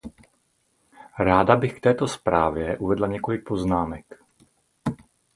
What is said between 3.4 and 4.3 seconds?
poznámek.